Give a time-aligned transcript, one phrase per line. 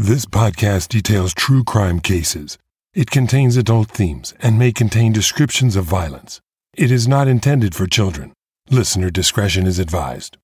[0.00, 2.56] This podcast details true crime cases.
[2.94, 6.40] It contains adult themes and may contain descriptions of violence.
[6.76, 8.32] It is not intended for children.
[8.70, 10.36] Listener discretion is advised.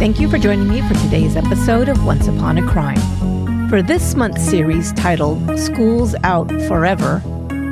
[0.00, 3.68] Thank you for joining me for today's episode of Once Upon a Crime.
[3.68, 7.22] For this month's series titled Schools Out Forever,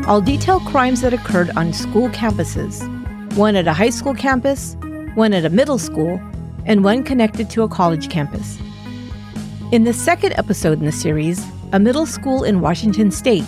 [0.07, 2.92] I'll detail crimes that occurred on school campuses
[3.37, 4.77] one at a high school campus,
[5.15, 6.21] one at a middle school,
[6.67, 8.59] and one connected to a college campus.
[9.73, 13.45] In the second episode in the series, a middle school in Washington state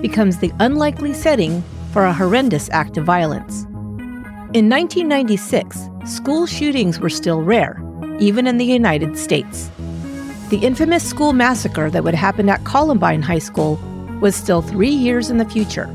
[0.00, 3.62] becomes the unlikely setting for a horrendous act of violence.
[4.54, 7.80] In 1996, school shootings were still rare,
[8.18, 9.70] even in the United States.
[10.48, 13.76] The infamous school massacre that would happen at Columbine High School
[14.20, 15.88] was still three years in the future.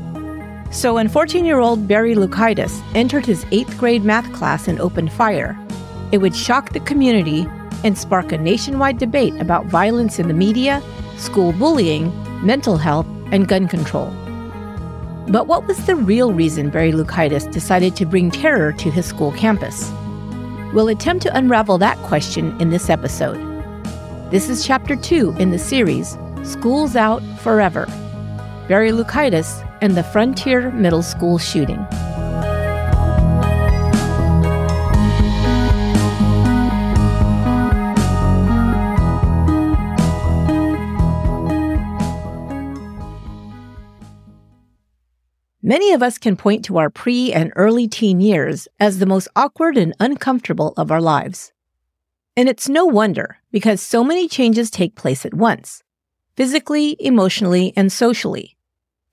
[0.74, 5.12] So when 14 year old Barry Loukaitis entered his eighth grade math class and opened
[5.12, 5.56] fire,
[6.10, 7.46] it would shock the community
[7.84, 10.82] and spark a nationwide debate about violence in the media,
[11.16, 12.12] school bullying,
[12.44, 14.06] mental health, and gun control.
[15.28, 19.30] But what was the real reason Barry Loukaitis decided to bring terror to his school
[19.30, 19.92] campus?
[20.74, 23.38] We'll attempt to unravel that question in this episode.
[24.32, 27.86] This is chapter two in the series, Schools Out Forever.
[28.66, 31.76] Barry Loukaitis and the Frontier Middle School shooting.
[45.62, 49.28] Many of us can point to our pre and early teen years as the most
[49.36, 51.52] awkward and uncomfortable of our lives.
[52.38, 55.82] And it's no wonder because so many changes take place at once
[56.36, 58.53] physically, emotionally, and socially.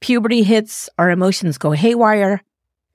[0.01, 2.41] Puberty hits, our emotions go haywire,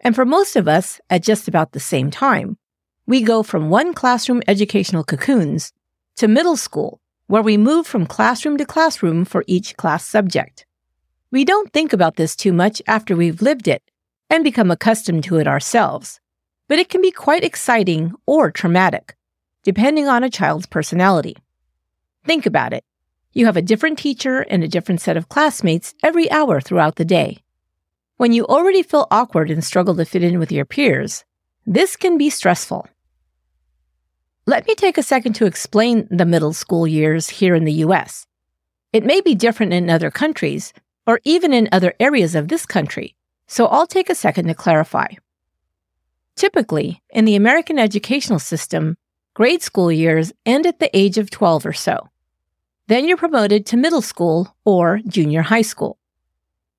[0.01, 2.59] and for most of us, at just about the same time,
[3.07, 5.73] we go from one classroom educational cocoons
[6.17, 10.66] to middle school, where we move from classroom to classroom for each class subject.
[11.31, 13.84] We don't think about this too much after we've lived it
[14.28, 16.19] and become accustomed to it ourselves,
[16.66, 19.16] but it can be quite exciting or traumatic,
[19.62, 21.37] depending on a child's personality.
[22.25, 22.84] Think about it.
[23.36, 27.04] You have a different teacher and a different set of classmates every hour throughout the
[27.04, 27.42] day.
[28.16, 31.22] When you already feel awkward and struggle to fit in with your peers,
[31.66, 32.88] this can be stressful.
[34.47, 38.26] Let me take a second to explain the middle school years here in the US.
[38.94, 40.72] It may be different in other countries,
[41.06, 43.16] or even in other areas of this country,
[43.47, 45.08] so I'll take a second to clarify.
[46.36, 48.97] Typically, in the American educational system,
[49.34, 52.08] grade school years end at the age of 12 or so.
[52.88, 55.98] Then you're promoted to middle school or junior high school.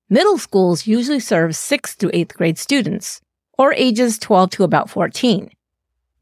[0.08, 3.20] Middle schools usually serve 6th to 8th grade students,
[3.58, 5.50] or ages 12 to about 14.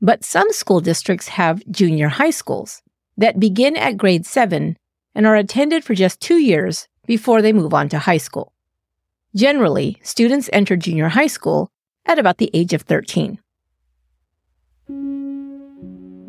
[0.03, 2.83] But some school districts have junior high schools
[3.17, 4.77] that begin at grade 7
[5.15, 8.53] and are attended for just two years before they move on to high school.
[9.37, 11.71] Generally, students enter junior high school
[12.05, 13.39] at about the age of 13.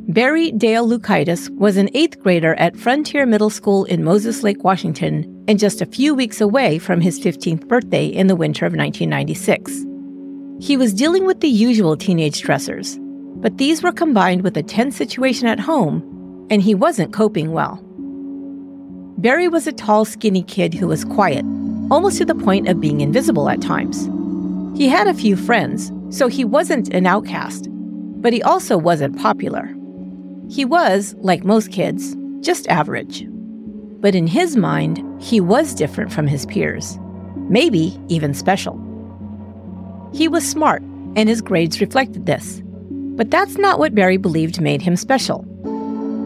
[0.09, 5.43] Barry Dale Loukaitis was an eighth grader at Frontier Middle School in Moses Lake, Washington,
[5.49, 9.83] and just a few weeks away from his 15th birthday in the winter of 1996.
[10.65, 12.97] He was dealing with the usual teenage stressors,
[13.41, 17.83] but these were combined with a tense situation at home, and he wasn't coping well.
[19.17, 21.43] Barry was a tall, skinny kid who was quiet,
[21.91, 24.09] almost to the point of being invisible at times.
[24.77, 27.67] He had a few friends, so he wasn't an outcast,
[28.21, 29.76] but he also wasn't popular.
[30.49, 33.25] He was, like most kids, just average.
[33.99, 36.97] But in his mind, he was different from his peers,
[37.35, 38.79] maybe even special.
[40.13, 40.81] He was smart,
[41.15, 42.61] and his grades reflected this.
[42.91, 45.45] But that's not what Barry believed made him special.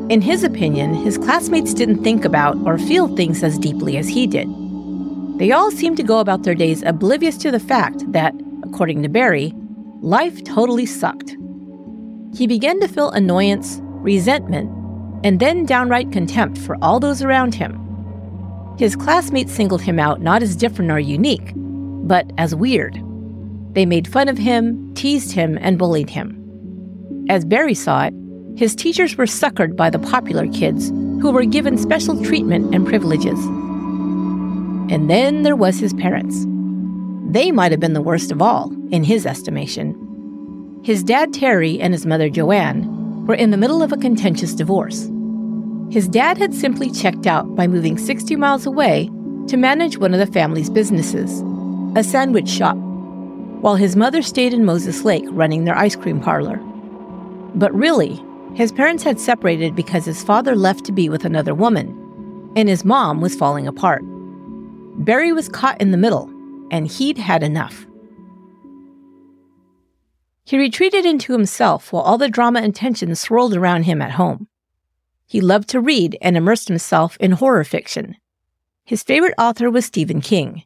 [0.09, 4.27] In his opinion, his classmates didn't think about or feel things as deeply as he
[4.27, 4.47] did.
[5.39, 9.09] They all seemed to go about their days oblivious to the fact that, according to
[9.09, 9.53] Barry,
[10.01, 11.37] life totally sucked.
[12.35, 14.69] He began to feel annoyance, resentment,
[15.23, 17.77] and then downright contempt for all those around him.
[18.77, 23.01] His classmates singled him out not as different or unique, but as weird.
[23.73, 26.37] They made fun of him, teased him, and bullied him.
[27.29, 28.13] As Barry saw it,
[28.57, 33.39] his teachers were suckered by the popular kids who were given special treatment and privileges.
[34.91, 36.45] And then there was his parents.
[37.29, 39.95] They might have been the worst of all, in his estimation.
[40.83, 45.09] His dad Terry and his mother Joanne were in the middle of a contentious divorce.
[45.89, 49.09] His dad had simply checked out by moving 60 miles away
[49.47, 51.43] to manage one of the family's businesses,
[51.95, 52.77] a sandwich shop.
[53.61, 56.57] while his mother stayed in Moses Lake running their ice cream parlor.
[57.53, 58.19] But really,
[58.55, 62.83] his parents had separated because his father left to be with another woman, and his
[62.83, 64.01] mom was falling apart.
[65.05, 66.29] Barry was caught in the middle,
[66.71, 67.85] and he'd had enough.
[70.51, 74.49] He retreated into himself while all the drama and tension swirled around him at home.
[75.25, 78.17] He loved to read and immersed himself in horror fiction.
[78.83, 80.63] His favorite author was Stephen King.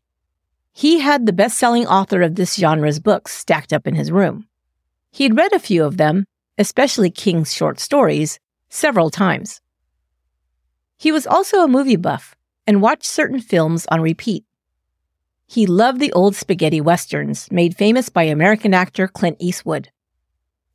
[0.74, 4.48] He had the best selling author of this genre's books stacked up in his room.
[5.12, 6.26] He'd read a few of them,
[6.58, 8.40] especially King's short stories,
[8.70, 9.62] several times.
[10.98, 12.36] He was also a movie buff
[12.66, 14.46] and watched certain films on repeat.
[15.48, 19.90] He loved the old spaghetti westerns made famous by American actor Clint Eastwood.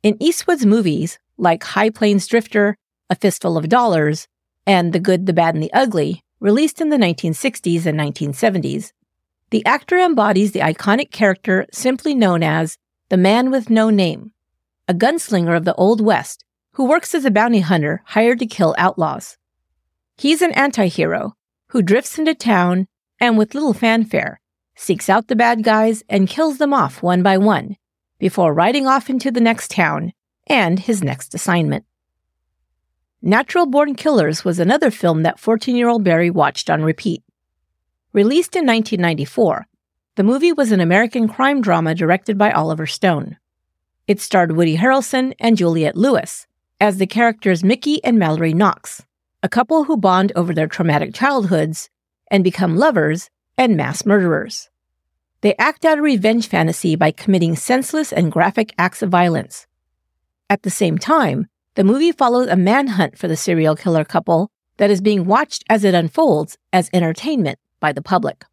[0.01, 2.77] In Eastwood's movies, like High Plains Drifter,
[3.09, 4.27] A Fistful of Dollars,
[4.65, 8.91] and The Good, the Bad, and the Ugly, released in the 1960s and 1970s,
[9.51, 12.77] the actor embodies the iconic character simply known as
[13.09, 14.31] the man with no name,
[14.87, 18.73] a gunslinger of the Old West who works as a bounty hunter hired to kill
[18.77, 19.37] outlaws.
[20.17, 21.33] He's an anti hero
[21.69, 22.87] who drifts into town
[23.19, 24.40] and, with little fanfare,
[24.75, 27.77] seeks out the bad guys and kills them off one by one
[28.19, 30.13] before riding off into the next town
[30.47, 31.85] and his next assignment.
[33.21, 37.23] Natural Born Killers was another film that 14 year old Barry watched on repeat.
[38.13, 39.67] Released in 1994,
[40.15, 43.37] the movie was an American crime drama directed by Oliver Stone.
[44.07, 46.47] It starred Woody Harrelson and Juliette Lewis
[46.79, 49.05] as the characters Mickey and Mallory Knox,
[49.43, 51.89] a couple who bond over their traumatic childhoods
[52.29, 54.69] and become lovers and mass murderers.
[55.41, 59.67] They act out a revenge fantasy by committing senseless and graphic acts of violence.
[60.49, 64.91] At the same time, the movie follows a manhunt for the serial killer couple that
[64.91, 68.43] is being watched as it unfolds as entertainment by the public.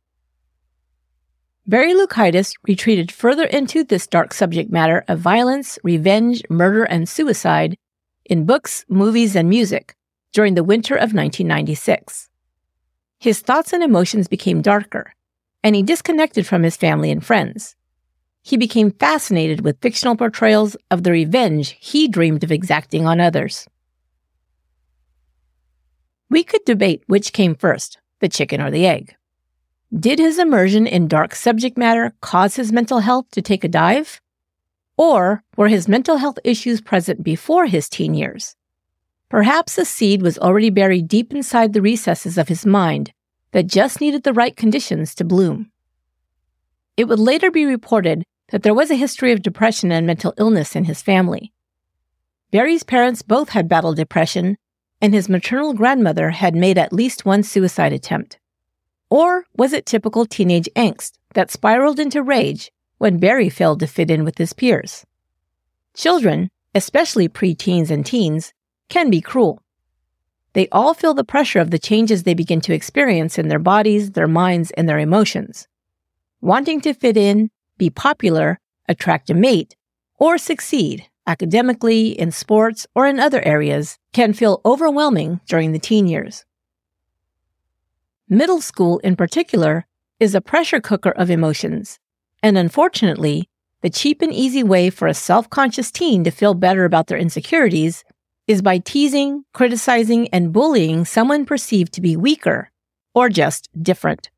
[1.67, 7.77] Barry Loukaitis retreated further into this dark subject matter of violence, revenge, murder, and suicide
[8.25, 9.95] in books, movies, and music
[10.33, 12.28] during the winter of 1996.
[13.19, 15.15] His thoughts and emotions became darker,
[15.63, 17.75] and he disconnected from his family and friends.
[18.43, 23.67] He became fascinated with fictional portrayals of the revenge he dreamed of exacting on others.
[26.31, 29.17] We could debate which came first, the chicken or the egg.
[29.99, 34.21] Did his immersion in dark subject matter cause his mental health to take a dive?
[34.97, 38.55] Or were his mental health issues present before his teen years?
[39.29, 43.13] Perhaps a seed was already buried deep inside the recesses of his mind
[43.53, 45.71] that just needed the right conditions to bloom.
[46.97, 50.75] It would later be reported that there was a history of depression and mental illness
[50.75, 51.53] in his family.
[52.51, 54.57] Barry's parents both had battled depression,
[55.01, 58.39] and his maternal grandmother had made at least one suicide attempt.
[59.11, 64.11] Or was it typical teenage angst that spiraled into rage when Barry failed to fit
[64.11, 65.05] in with his peers?
[65.95, 68.53] Children, especially preteens and teens,
[68.89, 69.63] can be cruel.
[70.55, 74.13] They all feel the pressure of the changes they begin to experience in their bodies,
[74.13, 75.69] their minds, and their emotions.
[76.41, 78.59] Wanting to fit in, be popular,
[78.89, 79.77] attract a mate,
[80.19, 86.07] or succeed academically, in sports, or in other areas can feel overwhelming during the teen
[86.07, 86.45] years.
[88.29, 89.87] Middle school, in particular,
[90.19, 92.01] is a pressure cooker of emotions,
[92.43, 93.49] and unfortunately,
[93.83, 97.19] the cheap and easy way for a self conscious teen to feel better about their
[97.19, 98.05] insecurities
[98.49, 102.71] is by teasing, criticizing, and bullying someone perceived to be weaker
[103.15, 104.31] or just different.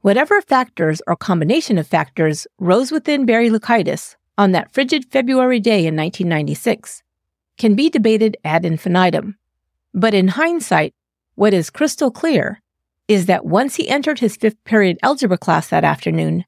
[0.00, 5.86] Whatever factors or combination of factors rose within Barry Loukaitis on that frigid February day
[5.86, 7.02] in 1996
[7.58, 9.36] can be debated ad infinitum.
[9.92, 10.94] But in hindsight,
[11.34, 12.60] what is crystal clear
[13.06, 16.44] is that once he entered his fifth period algebra class that afternoon,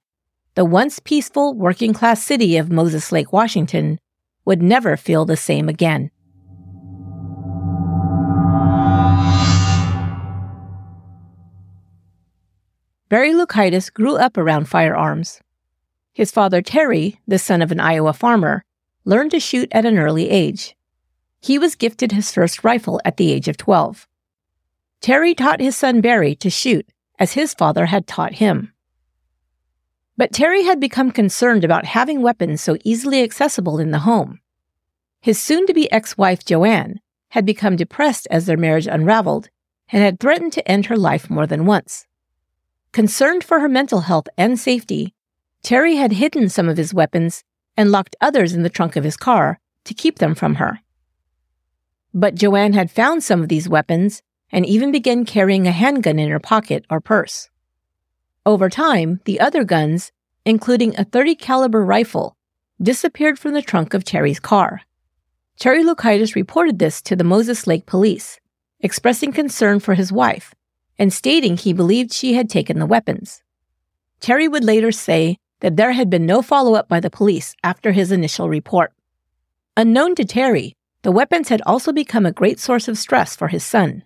[0.54, 3.98] the once peaceful working class city of Moses Lake, Washington,
[4.44, 6.10] would never feel the same again.
[13.08, 15.40] Barry Loukaitis grew up around firearms.
[16.12, 18.64] His father, Terry, the son of an Iowa farmer,
[19.04, 20.74] learned to shoot at an early age.
[21.40, 24.08] He was gifted his first rifle at the age of 12.
[25.02, 28.72] Terry taught his son Barry to shoot, as his father had taught him.
[30.16, 34.40] But Terry had become concerned about having weapons so easily accessible in the home.
[35.20, 39.50] His soon to be ex wife, Joanne, had become depressed as their marriage unraveled
[39.90, 42.06] and had threatened to end her life more than once.
[42.94, 45.14] Concerned for her mental health and safety,
[45.64, 47.42] Terry had hidden some of his weapons
[47.76, 50.78] and locked others in the trunk of his car to keep them from her.
[52.14, 54.22] But Joanne had found some of these weapons
[54.52, 57.50] and even began carrying a handgun in her pocket or purse.
[58.46, 60.12] Over time, the other guns,
[60.44, 62.36] including a 30 caliber rifle,
[62.80, 64.82] disappeared from the trunk of Terry's car.
[65.58, 68.38] Terry Loukaitis reported this to the Moses Lake police,
[68.78, 70.54] expressing concern for his wife
[70.98, 73.42] and stating he believed she had taken the weapons.
[74.20, 77.92] Terry would later say that there had been no follow up by the police after
[77.92, 78.92] his initial report.
[79.76, 83.64] Unknown to Terry, the weapons had also become a great source of stress for his
[83.64, 84.04] son.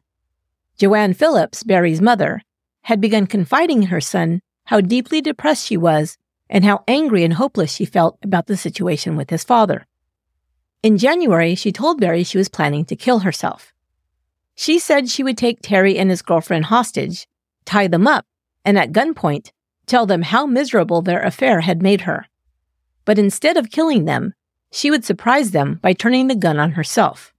[0.78, 2.42] Joanne Phillips, Barry's mother,
[2.82, 6.16] had begun confiding in her son how deeply depressed she was
[6.48, 9.86] and how angry and hopeless she felt about the situation with his father.
[10.82, 13.72] In January, she told Barry she was planning to kill herself.
[14.60, 17.28] She said she would take Terry and his girlfriend hostage,
[17.64, 18.26] tie them up,
[18.64, 19.52] and at gunpoint,
[19.86, 22.26] tell them how miserable their affair had made her.
[23.04, 24.34] But instead of killing them,
[24.72, 27.32] she would surprise them by turning the gun on herself.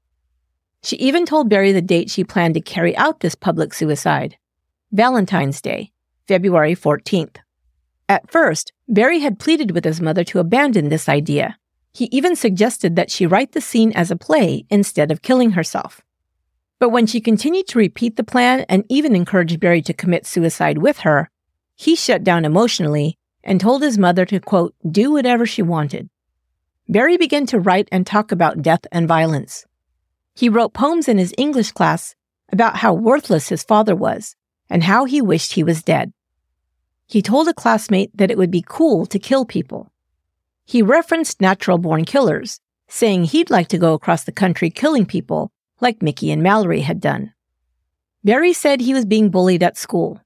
[0.82, 4.38] She even told Barry the date she planned to carry out this public suicide
[4.94, 5.92] Valentine's Day,
[6.26, 7.36] February 14th.
[8.08, 11.58] At first, Barry had pleaded with his mother to abandon this idea.
[11.92, 16.00] He even suggested that she write the scene as a play instead of killing herself.
[16.80, 20.78] But when she continued to repeat the plan and even encouraged Barry to commit suicide
[20.78, 21.30] with her,
[21.76, 26.10] he shut down emotionally and told his mother to, quote, do whatever she wanted.
[26.88, 29.66] Barry began to write and talk about death and violence.
[30.36, 32.16] He wrote poems in his English class
[32.52, 34.36] about how worthless his father was
[34.70, 36.14] and how he wished he was dead.
[37.08, 39.92] He told a classmate that it would be cool to kill people.
[40.66, 45.52] He referenced natural born killers, saying he'd like to go across the country killing people
[45.82, 47.34] like Mickey and Mallory had done.
[48.24, 50.22] Barry said he was being bullied at school.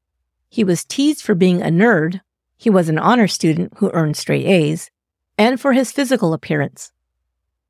[0.50, 2.22] He was teased for being a nerd.
[2.58, 4.90] He was an honor student who earned straight A's
[5.38, 6.92] and for his physical appearance.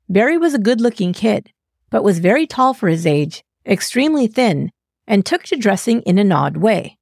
[0.08, 1.50] Barry was a good looking kid,
[1.90, 4.70] but was very tall for his age, extremely thin,
[5.06, 6.98] and took to dressing in an odd way.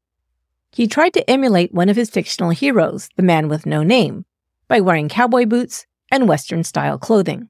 [0.71, 4.25] He tried to emulate one of his fictional heroes, the man with no name,
[4.69, 7.49] by wearing cowboy boots and Western style clothing.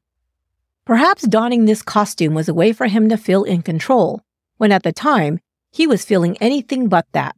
[0.84, 4.22] Perhaps donning this costume was a way for him to feel in control,
[4.56, 5.38] when at the time
[5.70, 7.36] he was feeling anything but that.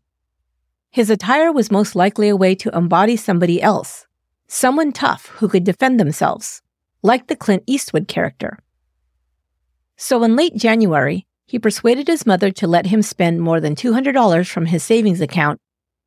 [0.91, 4.07] His attire was most likely a way to embody somebody else,
[4.49, 6.63] someone tough who could defend themselves,
[7.03, 8.59] like the Clint Eastwood character.
[9.97, 14.49] So in late January, he persuaded his mother to let him spend more than $200
[14.49, 15.61] from his savings account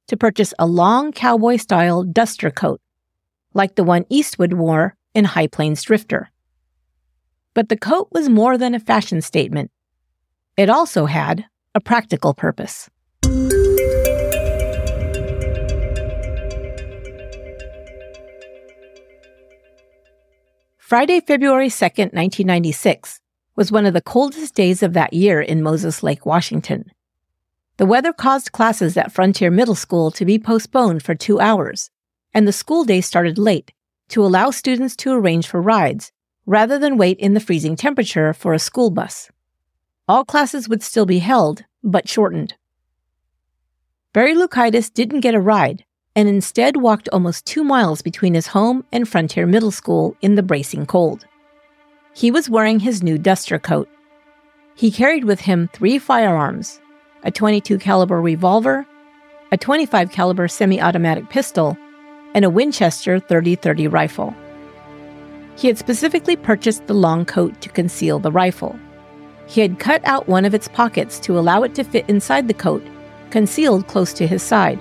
[0.08, 2.82] to purchase a long cowboy style duster coat,
[3.54, 6.32] like the one Eastwood wore in High Plains Drifter.
[7.58, 9.72] But the coat was more than a fashion statement.
[10.58, 12.88] It also had a practical purpose.
[20.78, 23.22] Friday, February 2nd, 1996,
[23.56, 26.92] was one of the coldest days of that year in Moses Lake, Washington.
[27.78, 31.90] The weather caused classes at Frontier Middle School to be postponed for two hours,
[32.36, 33.74] and the school day started late
[34.10, 36.12] to allow students to arrange for rides
[36.48, 39.30] rather than wait in the freezing temperature for a school bus.
[40.08, 42.56] All classes would still be held, but shortened.
[44.14, 45.84] Barry Loukaitis didn't get a ride,
[46.16, 50.42] and instead walked almost two miles between his home and Frontier Middle School in the
[50.42, 51.28] bracing cold.
[52.16, 53.90] He was wearing his new duster coat.
[54.74, 56.80] He carried with him three firearms,
[57.24, 58.88] a 22 caliber revolver,
[59.52, 61.78] a 25 caliber semi-automatic pistol,
[62.34, 64.34] and a Winchester 30-30 rifle.
[65.58, 68.80] He had specifically purchased the long coat to conceal the rifle.
[69.48, 72.54] He had cut out one of its pockets to allow it to fit inside the
[72.54, 72.86] coat,
[73.32, 74.80] concealed close to his side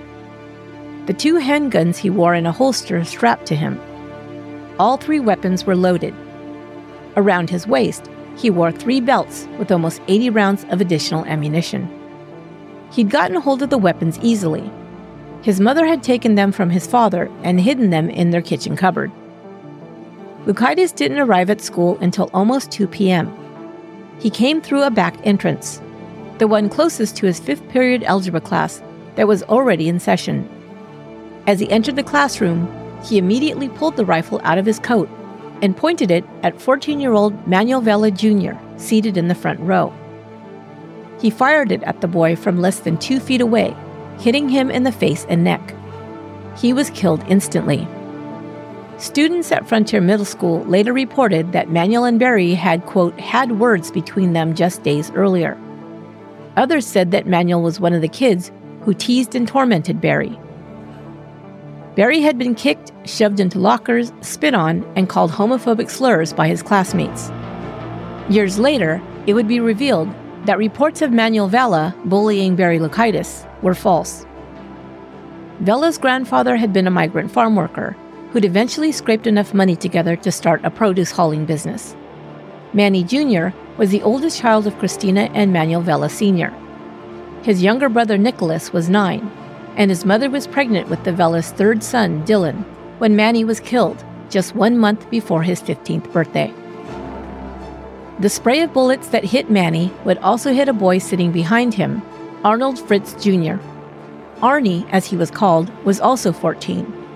[1.07, 3.79] the two handguns he wore in a holster strapped to him.
[4.77, 6.13] All three weapons were loaded.
[7.15, 11.89] Around his waist, he wore three belts with almost 80 rounds of additional ammunition.
[12.91, 14.69] He'd gotten hold of the weapons easily.
[15.41, 19.09] His mother had taken them from his father and hidden them in their kitchen cupboard.
[20.45, 23.33] Loukaitis didn't arrive at school until almost 2 p.m.
[24.19, 25.81] He came through a back entrance,
[26.37, 28.81] the one closest to his fifth period algebra class
[29.15, 30.47] that was already in session.
[31.47, 32.71] As he entered the classroom,
[33.03, 35.09] he immediately pulled the rifle out of his coat
[35.61, 39.93] and pointed it at 14 year old Manuel Vela Jr., seated in the front row.
[41.19, 43.75] He fired it at the boy from less than two feet away,
[44.19, 45.73] hitting him in the face and neck.
[46.57, 47.87] He was killed instantly.
[48.97, 53.91] Students at Frontier Middle School later reported that Manuel and Barry had, quote, had words
[53.91, 55.55] between them just days earlier.
[56.55, 58.51] Others said that Manuel was one of the kids
[58.81, 60.39] who teased and tormented Barry.
[61.95, 66.63] Barry had been kicked, shoved into lockers, spit on, and called homophobic slurs by his
[66.63, 67.29] classmates.
[68.29, 70.11] Years later, it would be revealed
[70.45, 74.25] that reports of Manuel Vela bullying Barry Loukaitis were false.
[75.59, 77.95] Vela's grandfather had been a migrant farm worker,
[78.31, 81.95] who'd eventually scraped enough money together to start a produce hauling business.
[82.73, 83.49] Manny Jr.
[83.77, 86.53] was the oldest child of Christina and Manuel Vela Sr.
[87.43, 89.31] His younger brother Nicholas was nine,
[89.77, 92.63] and his mother was pregnant with the Vela's third son, Dylan,
[92.97, 96.53] when Manny was killed just one month before his 15th birthday.
[98.19, 102.01] The spray of bullets that hit Manny would also hit a boy sitting behind him,
[102.43, 103.55] Arnold Fritz Jr.
[104.41, 107.06] Arnie, as he was called, was also 14.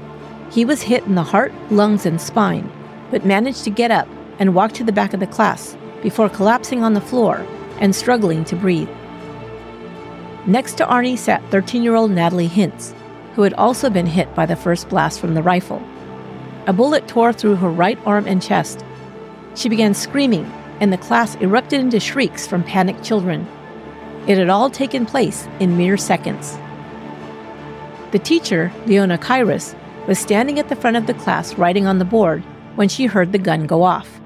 [0.51, 2.69] He was hit in the heart, lungs, and spine,
[3.09, 6.83] but managed to get up and walk to the back of the class before collapsing
[6.83, 7.45] on the floor
[7.79, 8.89] and struggling to breathe.
[10.45, 12.93] Next to Arnie sat 13 year old Natalie Hintz,
[13.35, 15.81] who had also been hit by the first blast from the rifle.
[16.67, 18.83] A bullet tore through her right arm and chest.
[19.55, 20.45] She began screaming,
[20.81, 23.47] and the class erupted into shrieks from panicked children.
[24.27, 26.57] It had all taken place in mere seconds.
[28.11, 29.75] The teacher, Leona Caires,
[30.11, 32.43] was standing at the front of the class writing on the board
[32.75, 34.19] when she heard the gun go off.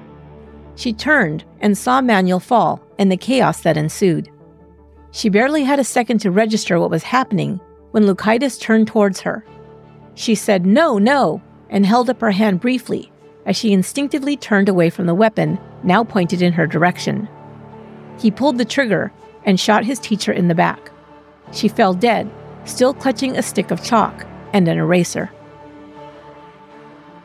[0.74, 4.28] She turned and saw Manuel fall and the chaos that ensued.
[5.12, 7.60] She barely had a second to register what was happening
[7.92, 9.46] when Loukaitis turned towards her.
[10.14, 11.40] She said, No, no,
[11.70, 13.12] and held up her hand briefly
[13.44, 17.28] as she instinctively turned away from the weapon, now pointed in her direction.
[18.18, 19.12] He pulled the trigger
[19.44, 20.90] and shot his teacher in the back.
[21.52, 22.28] She fell dead,
[22.64, 25.30] still clutching a stick of chalk and an eraser.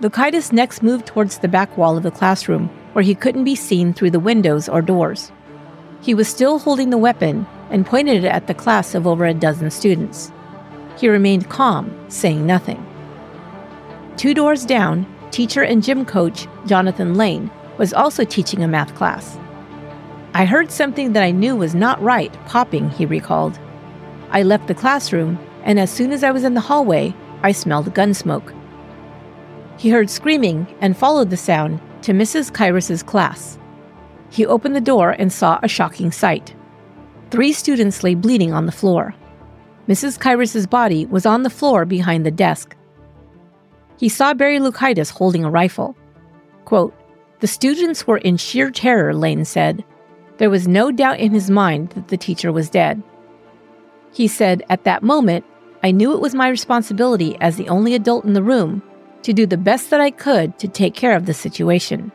[0.01, 3.93] Loukaitis next moved towards the back wall of the classroom, where he couldn't be seen
[3.93, 5.31] through the windows or doors.
[6.01, 9.33] He was still holding the weapon and pointed it at the class of over a
[9.35, 10.31] dozen students.
[10.97, 12.83] He remained calm, saying nothing.
[14.17, 19.37] Two doors down, teacher and gym coach Jonathan Lane was also teaching a math class.
[20.33, 23.59] I heard something that I knew was not right popping, he recalled.
[24.31, 27.93] I left the classroom, and as soon as I was in the hallway, I smelled
[27.93, 28.51] gun smoke.
[29.81, 32.53] He heard screaming and followed the sound to Mrs.
[32.53, 33.57] Caires's class.
[34.29, 36.53] He opened the door and saw a shocking sight.
[37.31, 39.15] Three students lay bleeding on the floor.
[39.87, 40.19] Mrs.
[40.19, 42.75] Caires's body was on the floor behind the desk.
[43.97, 45.97] He saw Barry Loukaitis holding a rifle.
[46.65, 46.93] Quote,
[47.39, 49.83] the students were in sheer terror, Lane said.
[50.37, 53.01] There was no doubt in his mind that the teacher was dead.
[54.13, 55.43] He said, At that moment,
[55.81, 58.83] I knew it was my responsibility as the only adult in the room
[59.23, 62.11] to do the best that I could to take care of the situation.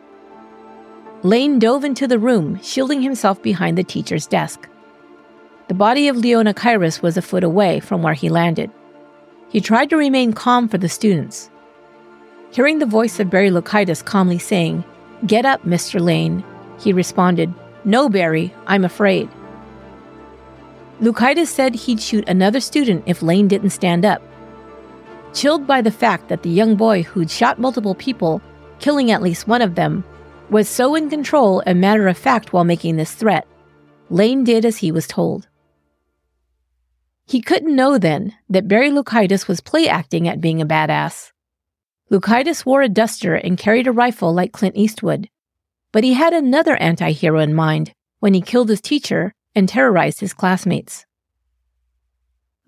[1.22, 4.68] Lane dove into the room, shielding himself behind the teacher's desk.
[5.68, 8.70] The body of Leona Caires was a foot away from where he landed.
[9.48, 11.50] He tried to remain calm for the students.
[12.52, 14.84] Hearing the voice of Barry Loukaitis calmly saying,
[15.26, 16.00] Get up, Mr.
[16.00, 16.44] Lane,
[16.78, 17.52] he responded,
[17.84, 19.28] No, Barry, I'm afraid.
[21.00, 24.22] Loukaitis said he'd shoot another student if Lane didn't stand up,
[25.36, 28.40] chilled by the fact that the young boy who'd shot multiple people,
[28.78, 30.02] killing at least one of them,
[30.48, 33.46] was so in control and matter of fact while making this threat.
[34.08, 35.46] Lane did as he was told.
[37.26, 41.32] He couldn't know then that Barry Loukaitis was play acting at being a badass.
[42.10, 45.28] Loukaitis wore a duster and carried a rifle like Clint Eastwood,
[45.92, 50.20] but he had another anti hero in mind when he killed his teacher and terrorized
[50.20, 51.04] his classmates.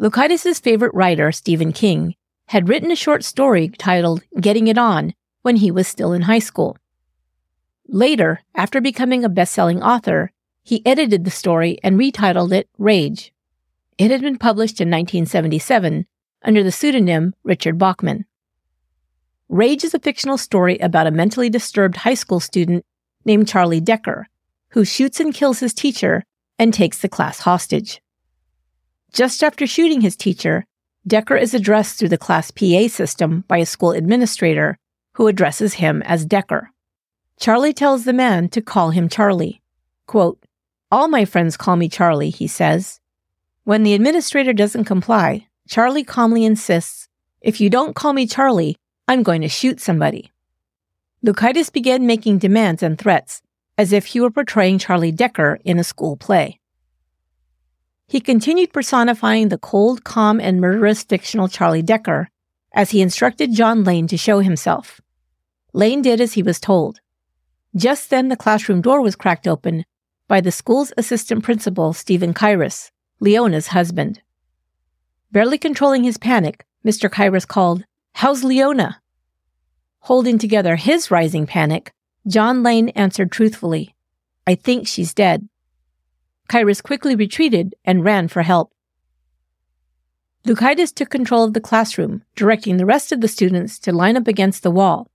[0.00, 2.14] Loukaitis' favorite writer, Stephen King,
[2.48, 6.38] had written a short story titled Getting It On when he was still in high
[6.38, 6.76] school.
[7.86, 10.32] Later, after becoming a best selling author,
[10.62, 13.32] he edited the story and retitled it Rage.
[13.96, 16.06] It had been published in 1977
[16.42, 18.24] under the pseudonym Richard Bachman.
[19.48, 22.84] Rage is a fictional story about a mentally disturbed high school student
[23.24, 24.26] named Charlie Decker,
[24.70, 26.24] who shoots and kills his teacher
[26.58, 28.00] and takes the class hostage.
[29.12, 30.66] Just after shooting his teacher,
[31.08, 34.78] Decker is addressed through the Class PA system by a school administrator
[35.14, 36.70] who addresses him as Decker.
[37.40, 39.62] Charlie tells the man to call him Charlie.
[40.06, 40.38] Quote,
[40.92, 43.00] All my friends call me Charlie, he says.
[43.64, 47.08] When the administrator doesn't comply, Charlie calmly insists,
[47.40, 50.30] If you don't call me Charlie, I'm going to shoot somebody.
[51.24, 53.40] Loukaitis began making demands and threats,
[53.78, 56.60] as if he were portraying Charlie Decker in a school play.
[58.08, 62.30] He continued personifying the cold, calm, and murderous fictional Charlie Decker
[62.72, 65.00] as he instructed Jon Lane to show himself.
[65.74, 67.00] Lane did as he was told.
[67.76, 69.84] Just then, the classroom door was cracked open
[70.26, 72.90] by the school's assistant principal, Stephen Caires,
[73.20, 74.22] Leona's husband.
[75.30, 77.12] Barely controlling his panic, Mr.
[77.12, 79.02] Caires called, How's Leona?
[80.00, 81.92] Holding together his rising panic,
[82.26, 83.94] Jon Lane answered truthfully,
[84.46, 85.46] I think she's dead.
[86.48, 88.72] Caires quickly retreated and ran for help.
[90.44, 94.26] Loukaitis took control of the classroom, directing the rest of the students to line up
[94.26, 95.10] against the wall.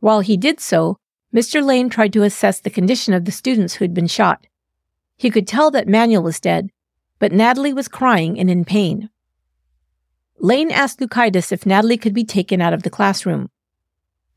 [0.00, 0.98] While he did so,
[1.32, 1.64] Mr.
[1.64, 4.46] Lane tried to assess the condition of the students who had been shot.
[5.16, 6.70] He could tell that Manuel was dead,
[7.20, 9.10] but Natalie was crying and in pain.
[10.38, 13.50] Lane asked Loukaitis if Natalie could be taken out of the classroom.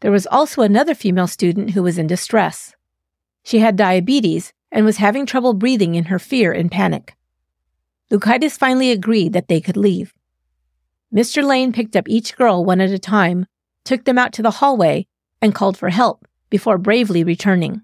[0.01, 2.75] There was also another female student who was in distress.
[3.41, 7.15] She had diabetes and was having trouble breathing in her fear and panic.
[8.11, 10.13] Loukaitis finally agreed that they could leave.
[11.13, 11.43] Mr.
[11.43, 13.45] Lane picked up each girl one at a time,
[13.85, 15.05] took them out to the hallway,
[15.41, 17.83] and called for help before bravely returning.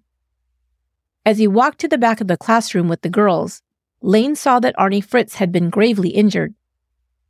[1.25, 3.61] As he walked to the back of the classroom with the girls,
[4.01, 6.55] Lane saw that Arnie Fritz had been gravely injured.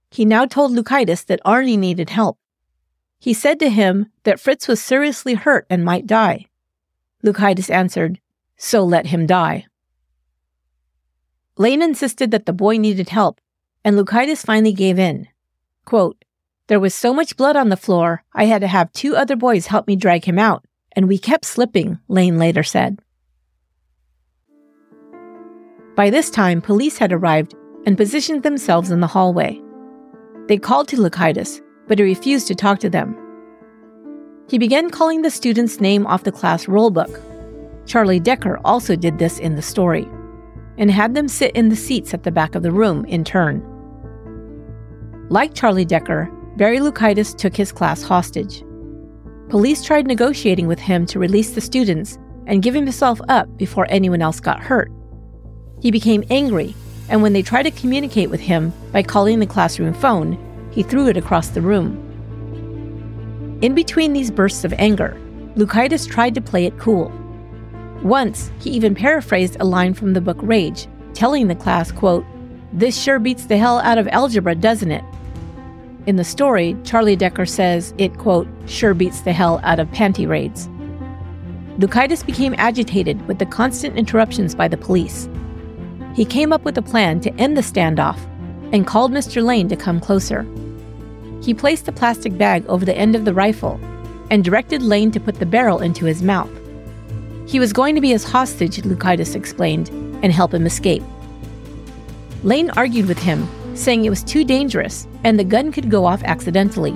[0.10, 2.38] He now told Loukaitis that Arnie needed help.
[3.20, 6.46] He said to him that Fritz was seriously hurt and might die.
[7.24, 8.22] Loukaitis answered,
[8.60, 9.66] So let him die.
[11.58, 13.40] Lane insisted that the boy needed help,
[13.84, 15.28] and Loukaitis finally gave in.
[15.86, 16.24] Quote,
[16.68, 19.68] There was so much blood on the floor, I had to have two other boys
[19.68, 23.00] help me drag him out, and we kept slipping, Lane later said.
[25.96, 29.60] By this time, police had arrived and positioned themselves in the hallway.
[30.48, 33.18] They called to Loukaitis, but he refused to talk to them.
[34.50, 37.29] He began calling the student's name off the class rollbook.
[37.90, 40.08] Charlie Decker also did this in the story
[40.78, 43.66] and had them sit in the seats at the back of the room in turn.
[45.30, 48.64] Like Charlie Decker, Barry Loukaitis took his class hostage.
[49.50, 54.22] Police tried negotiating with him to release the students and give himself up before anyone
[54.22, 54.92] else got hurt.
[55.82, 56.76] He became angry,
[57.10, 60.38] and when they tried to communicate with him by calling the classroom phone,
[60.70, 61.98] he threw it across the room.
[63.64, 65.20] In between these bursts of anger,
[65.56, 67.12] Loukaitis tried to play it cool.
[68.04, 72.26] Once, he even paraphrased a line from the book Rage, telling the class, quote,
[72.72, 75.04] This sure beats the hell out of algebra, doesn't it?
[76.06, 80.28] In the story, Charlie Decker says it, quote, sure beats the hell out of panty
[80.28, 80.68] raids.
[81.78, 85.30] Loukaitis became agitated with the constant interruptions by the police.
[86.16, 88.18] He came up with a plan to end the standoff
[88.74, 89.44] and called Mr.
[89.44, 90.48] Lane to come closer.
[91.42, 93.80] He placed a plastic bag over the end of the rifle
[94.32, 96.50] and directed Lane to put the barrel into his mouth.
[97.50, 99.90] He was going to be his hostage, Loukaitis explained,
[100.22, 101.02] and help him escape.
[102.44, 106.22] Lane argued with him, saying it was too dangerous and the gun could go off
[106.24, 106.92] accidentally.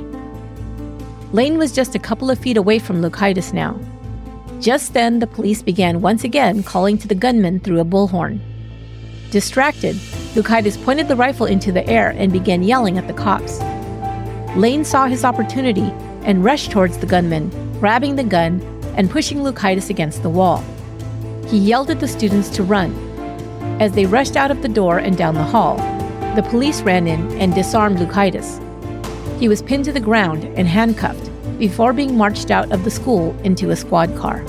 [1.32, 3.80] Lane was just a couple of feet away from Loukaitis now.
[4.60, 8.40] Just then, the police began once again calling to the gunman through a bullhorn.
[9.32, 9.96] Distracted,
[10.36, 13.60] Loukaitis pointed the rifle into the air and began yelling at the cops.
[14.56, 15.92] Lane saw his opportunity
[16.26, 18.62] and rushed towards the gunman, grabbing the gun
[18.96, 20.64] and pushing Loukaitis against the wall.
[21.48, 22.94] He yelled at the students to run.
[23.80, 25.78] As they rushed out of the door and down the hall,
[26.36, 28.60] the police ran in and disarmed Loukaitis.
[29.40, 31.30] He was pinned to the ground and handcuffed
[31.60, 34.44] before being marched out of the school into a squad car.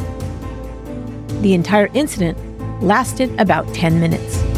[1.40, 2.38] The entire incident
[2.82, 4.53] lasted about 10 minutes.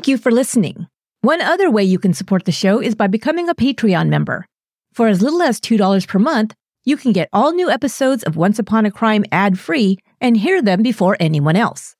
[0.00, 0.86] Thank you for listening.
[1.20, 4.46] One other way you can support the show is by becoming a Patreon member.
[4.94, 6.54] For as little as $2 per month,
[6.86, 10.62] you can get all new episodes of Once Upon a Crime ad free and hear
[10.62, 11.96] them before anyone else.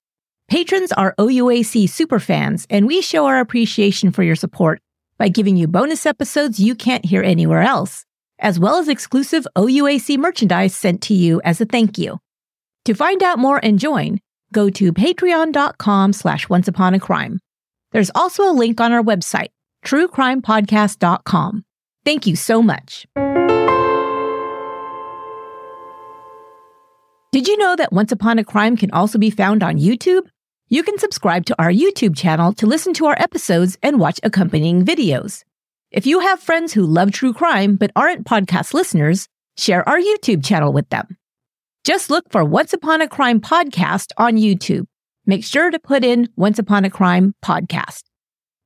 [0.48, 4.80] Patrons are OUAC superfans, and we show our appreciation for your support
[5.18, 8.06] by giving you bonus episodes you can't hear anywhere else,
[8.38, 12.18] as well as exclusive OUAC merchandise sent to you as a thank you.
[12.86, 14.20] To find out more and join,
[14.54, 17.40] go to patreon.com slash onceuponacrime.
[17.92, 19.48] There's also a link on our website,
[19.84, 21.64] truecrimepodcast.com.
[22.04, 23.06] Thank you so much.
[27.32, 30.26] Did you know that Once Upon a Crime can also be found on YouTube?
[30.68, 34.84] You can subscribe to our YouTube channel to listen to our episodes and watch accompanying
[34.84, 35.44] videos.
[35.90, 40.44] If you have friends who love true crime but aren't podcast listeners, share our YouTube
[40.44, 41.16] channel with them.
[41.84, 44.86] Just look for Once Upon a Crime podcast on YouTube
[45.26, 48.04] make sure to put in Once Upon a Crime podcast.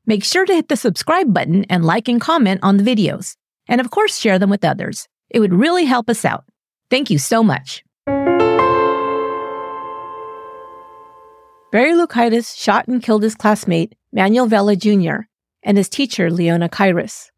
[0.06, 3.36] Make sure to hit the subscribe button and like and comment on the videos.
[3.68, 5.08] And of course, share them with others.
[5.30, 6.44] It would really help us out.
[6.90, 7.82] Thank you so much.
[11.72, 15.22] Barry Loukaitis shot and killed his classmate, Manuel Vela Jr.,
[15.62, 17.32] and his teacher, Leona Caires.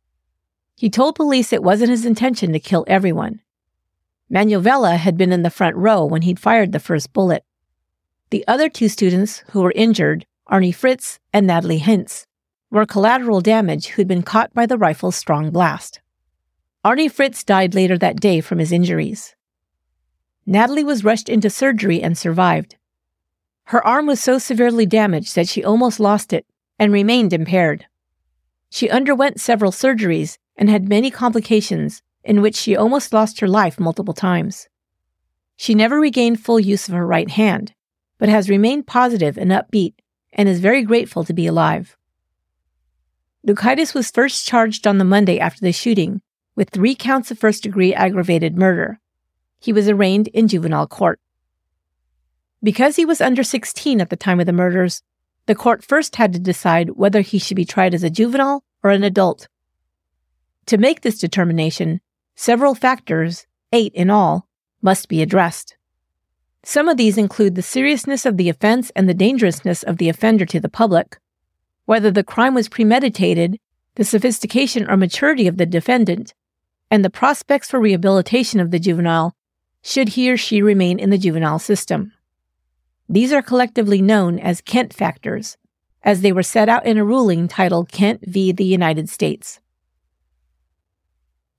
[0.76, 3.40] He told police it wasn't his intention to kill everyone.
[4.28, 7.44] Manuel Vela had been in the front row when he'd fired the first bullet.
[8.30, 12.26] The other two students who were injured, Arnie Fritz and Natalie Hintz,
[12.70, 16.00] were collateral damage who'd been caught by the rifle's strong blast.
[16.84, 19.36] Arnie Fritz died later that day from his injuries.
[20.44, 22.76] Natalie was rushed into surgery and survived.
[23.64, 26.46] Her arm was so severely damaged that she almost lost it
[26.78, 27.86] and remained impaired.
[28.70, 33.78] She underwent several surgeries and had many complications in which she almost lost her life
[33.78, 34.68] multiple times.
[35.56, 37.74] She never regained full use of her right hand,
[38.18, 39.94] but has remained positive and upbeat
[40.32, 41.96] and is very grateful to be alive.
[43.46, 46.20] Loukaitis was first charged on the Monday after the shooting
[46.56, 48.98] with three counts of first degree aggravated murder.
[49.60, 51.20] He was arraigned in juvenile court.
[52.62, 55.02] Because he was under 16 at the time of the murders,
[55.46, 58.90] the court first had to decide whether he should be tried as a juvenile or
[58.90, 59.48] an adult.
[60.66, 62.00] To make this determination,
[62.34, 64.48] several factors, eight in all,
[64.82, 65.75] must be addressed.
[66.68, 70.44] Some of these include the seriousness of the offense and the dangerousness of the offender
[70.46, 71.16] to the public,
[71.84, 73.60] whether the crime was premeditated,
[73.94, 76.34] the sophistication or maturity of the defendant,
[76.90, 79.32] and the prospects for rehabilitation of the juvenile
[79.80, 82.12] should he or she remain in the juvenile system.
[83.08, 85.56] These are collectively known as Kent factors,
[86.02, 88.50] as they were set out in a ruling titled Kent v.
[88.50, 89.60] the United States.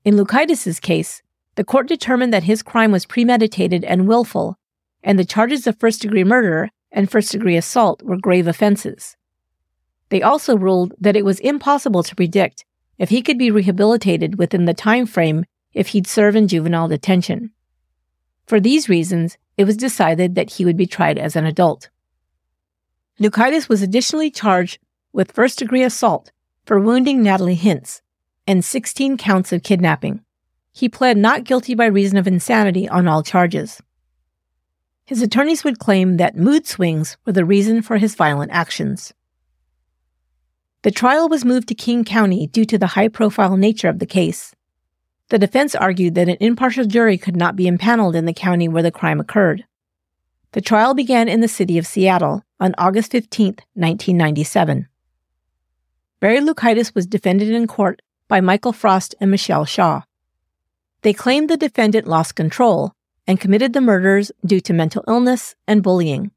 [0.04, 1.22] In Loukaitis' case,
[1.54, 4.58] the court determined that his crime was premeditated and willful,
[5.02, 9.16] and the charges of first degree murder and first degree assault were grave offenses.
[10.08, 12.64] They also ruled that it was impossible to predict
[12.98, 17.52] if he could be rehabilitated within the time frame if he'd serve in juvenile detention.
[18.46, 21.90] For these reasons, it was decided that he would be tried as an adult.
[23.20, 24.78] Loukaitis was additionally charged
[25.12, 26.32] with first degree assault
[26.64, 28.00] for wounding Natalie Hintz
[28.46, 30.22] and 16 counts of kidnapping.
[30.72, 33.82] He pled not guilty by reason of insanity on all charges.
[35.08, 39.14] His attorneys would claim that mood swings were the reason for his violent actions.
[40.82, 44.06] The trial was moved to King County due to the high profile nature of the
[44.06, 44.54] case.
[45.30, 48.82] The defense argued that an impartial jury could not be impaneled in the county where
[48.82, 49.64] the crime occurred.
[50.52, 54.88] The trial began in the city of Seattle on August 15, 1997.
[56.20, 60.02] Barry Loukaitis was defended in court by Michael Frost and Michelle Shaw.
[61.00, 62.92] They claimed the defendant lost control
[63.28, 66.32] and committed the murders due to mental illness and bullying.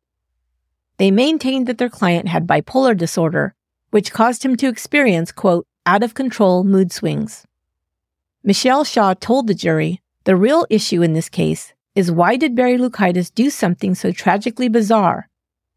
[0.98, 3.56] They maintained that their client had bipolar disorder,
[3.90, 7.48] which caused him to experience, quote, out of control mood swings.
[8.44, 12.78] Michelle Shaw told the jury the real issue in this case is why did Barry
[12.78, 15.30] Loukaitis do something so tragically bizarre?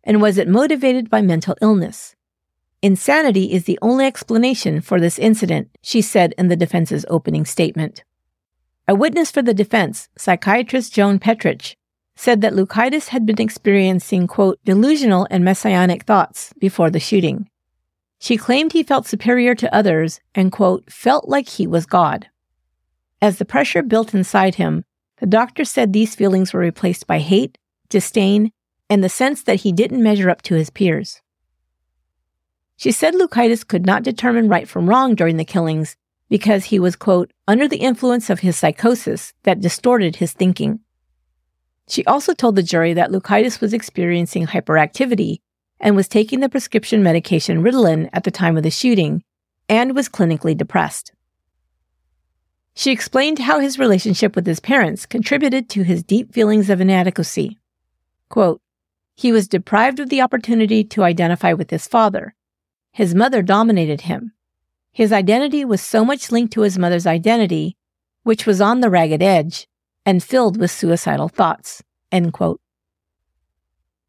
[0.02, 2.14] And was it motivated by mental illness?
[2.82, 8.04] Insanity is the only explanation for this incident, she said in the defense's opening statement.
[8.86, 11.74] A witness for the defense, psychiatrist Joan Petrich,
[12.16, 17.48] said that Loukaitis had been experiencing, quote, delusional and messianic thoughts before the shooting.
[18.18, 22.28] She claimed he felt superior to others and, quote, felt like he was God.
[23.22, 24.84] As the pressure built inside him,
[25.18, 27.56] the doctor said these feelings were replaced by hate,
[27.88, 28.52] disdain,
[28.90, 31.22] and the sense that he didn't measure up to his peers.
[32.76, 35.96] She said Loukaitis could not determine right from wrong during the killings
[36.34, 40.80] because he was, quote, under the influence of his psychosis that distorted his thinking.
[41.88, 45.42] She also told the jury that Loukaitis was experiencing hyperactivity
[45.78, 49.22] and was taking the prescription medication Ritalin at the time of the shooting
[49.68, 51.12] and was clinically depressed.
[52.74, 57.60] She explained how his relationship with his parents contributed to his deep feelings of inadequacy.
[58.28, 58.60] Quote,
[59.14, 62.34] he was deprived of the opportunity to identify with his father.
[62.90, 64.33] His mother dominated him.
[64.94, 67.76] His identity was so much linked to his mother's identity,
[68.22, 69.66] which was on the ragged edge
[70.06, 71.82] and filled with suicidal thoughts.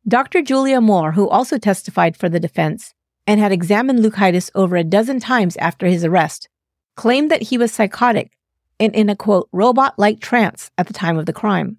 [0.08, 0.44] Dr.
[0.44, 2.94] Julia Moore, who also testified for the defense
[3.26, 6.48] and had examined Loukaitis over a dozen times after his arrest,
[6.96, 8.38] claimed that he was psychotic
[8.80, 11.78] and in a quote, robot like trance at the time of the crime.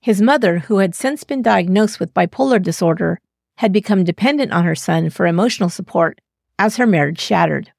[0.00, 3.20] His mother, who had since been diagnosed with bipolar disorder,
[3.56, 6.22] had become dependent on her son for emotional support
[6.58, 7.72] as her marriage shattered.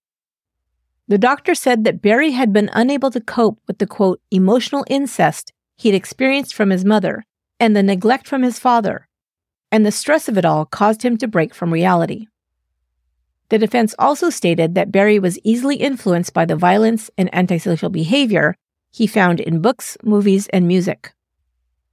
[1.10, 5.54] The doctor said that Barry had been unable to cope with the quote, emotional incest
[5.78, 7.24] he'd experienced from his mother
[7.60, 9.08] and the neglect from his father,
[9.72, 12.28] and the stress of it all caused him to break from reality.
[13.50, 18.56] The defense also stated that Barry was easily influenced by the violence and antisocial behavior
[18.92, 21.14] he found in books, movies, and music.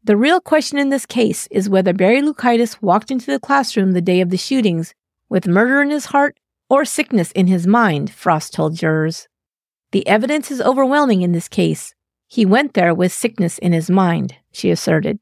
[0.02, 4.00] The real question in this case is whether Barry Loukaitis walked into the classroom the
[4.00, 4.92] day of the shootings
[5.28, 6.36] with murder in his heart
[6.68, 9.28] or sickness in his mind, Frost told jurors.
[9.92, 11.94] The evidence is overwhelming in this case.
[12.26, 15.18] He went there with sickness in his mind, she asserted.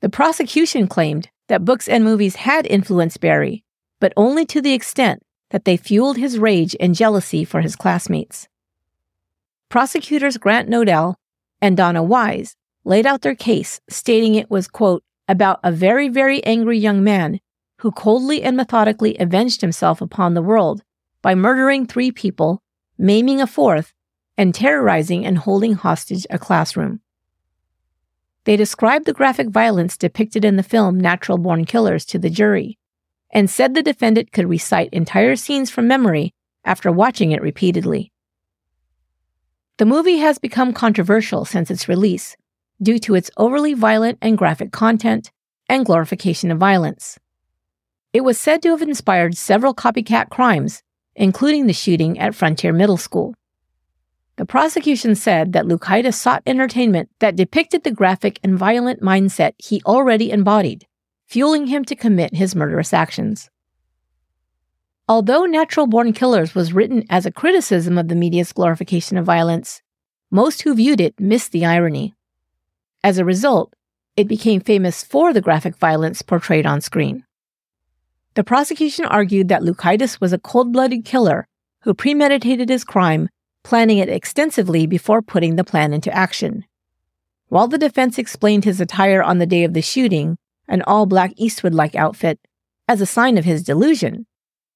[0.00, 3.64] The prosecution claimed that books and movies had influenced Barry,
[4.00, 8.48] but only to the extent that they fueled his rage and jealousy for his classmates.
[9.68, 11.16] Prosecutors Grant Nodell
[11.60, 16.44] and Donna Wise laid out their case, stating it was, quote, about a very, very
[16.44, 17.40] angry young man
[17.78, 20.82] who coldly and methodically avenged himself upon the world
[21.22, 22.62] by murdering three people,
[22.96, 23.92] maiming a fourth,
[24.36, 27.00] and terrorizing and holding hostage a classroom.
[28.44, 32.78] They described the graphic violence depicted in the film Natural Born Killers to the jury
[33.30, 36.32] and said the defendant could recite entire scenes from memory
[36.64, 38.12] after watching it repeatedly.
[39.76, 42.36] The movie has become controversial since its release
[42.80, 45.30] due to its overly violent and graphic content
[45.68, 47.18] and glorification of violence.
[48.12, 50.82] It was said to have inspired several copycat crimes,
[51.14, 53.34] including the shooting at Frontier Middle School.
[54.36, 59.82] The prosecution said that Loukaitis sought entertainment that depicted the graphic and violent mindset he
[59.84, 60.86] already embodied,
[61.26, 63.50] fueling him to commit his murderous actions.
[65.08, 69.82] Although Natural Born Killers was written as a criticism of the media's glorification of violence,
[70.30, 72.14] most who viewed it missed the irony.
[73.02, 73.74] As a result,
[74.16, 77.24] it became famous for the graphic violence portrayed on screen.
[78.38, 81.48] The prosecution argued that Loukaitis was a cold blooded killer
[81.82, 83.30] who premeditated his crime,
[83.64, 86.64] planning it extensively before putting the plan into action.
[87.48, 91.32] While the defense explained his attire on the day of the shooting, an all black
[91.36, 92.38] Eastwood like outfit,
[92.86, 94.24] as a sign of his delusion,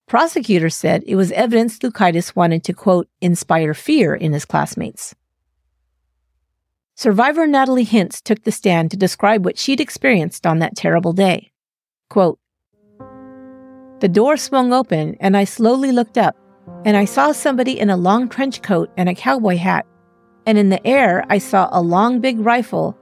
[0.09, 5.15] prosecutors said it was evidence Loukaitis wanted to, quote, inspire fear in his classmates.
[6.97, 11.53] Survivor Natalie Hintz took the stand to describe what she'd experienced on that terrible day.
[12.11, 12.41] Quote,
[14.03, 16.37] the door swung open, and I slowly looked up,
[16.85, 19.87] and I saw somebody in a long trench coat and a cowboy hat.
[20.45, 22.99] And in the air, I saw a long, big rifle.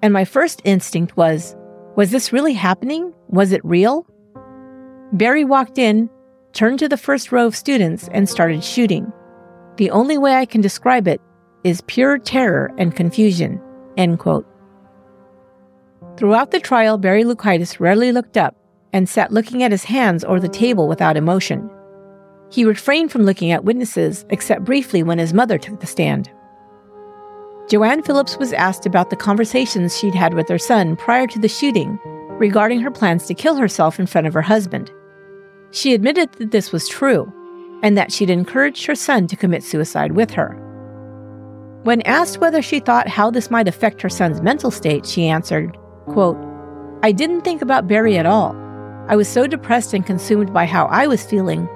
[0.00, 1.56] And my first instinct was,
[1.96, 3.12] was this really happening?
[3.26, 4.06] Was it real?
[5.12, 6.08] Barry walked in,
[6.52, 9.12] turned to the first row of students, and started shooting.
[9.76, 11.20] The only way I can describe it
[11.64, 13.60] is pure terror and confusion.
[13.96, 14.46] End quote.
[16.16, 18.54] Throughout the trial, Barry Loukaitis rarely looked up,
[18.94, 21.68] and sat looking at his hands or the table without emotion.
[22.50, 26.30] He refrained from looking at witnesses except briefly when his mother took the stand.
[27.68, 31.48] Joanne Phillips was asked about the conversations she'd had with her son prior to the
[31.48, 31.98] shooting
[32.38, 34.92] regarding her plans to kill herself in front of her husband.
[35.72, 37.32] She admitted that this was true
[37.82, 40.60] and that she'd encouraged her son to commit suicide with her.
[41.82, 45.76] When asked whether she thought how this might affect her son's mental state, she answered,
[46.06, 46.38] quote,
[47.02, 48.63] I didn't think about Barry at all.
[49.08, 51.68] I was so depressed and consumed by how I was feeling,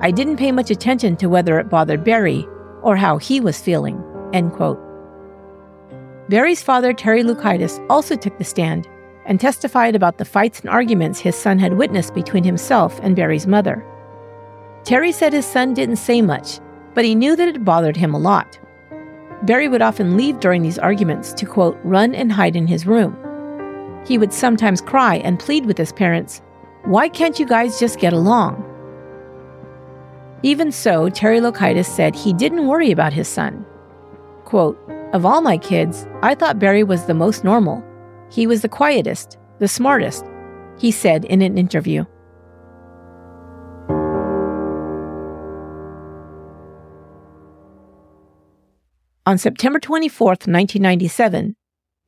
[0.00, 2.46] I didn't pay much attention to whether it bothered Barry
[2.82, 4.02] or how he was feeling.
[4.32, 4.78] End quote.
[6.28, 8.86] Barry's father, Terry Loukaitis, also took the stand
[9.24, 13.46] and testified about the fights and arguments his son had witnessed between himself and Barry's
[13.46, 13.84] mother.
[14.84, 16.60] Terry said his son didn't say much,
[16.94, 18.58] but he knew that it bothered him a lot.
[19.42, 23.16] Barry would often leave during these arguments to, quote, run and hide in his room.
[24.06, 26.42] He would sometimes cry and plead with his parents
[26.86, 28.62] why can't you guys just get along?
[30.44, 33.66] Even so, Terry Loukaitis said he didn't worry about his son.
[34.44, 34.78] Quote,
[35.12, 37.82] Of all my kids, I thought Barry was the most normal.
[38.30, 40.24] He was the quietest, the smartest,
[40.78, 42.04] he said in an interview.
[49.26, 51.56] On September 24, 1997,